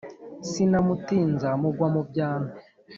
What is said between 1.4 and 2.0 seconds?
mugwa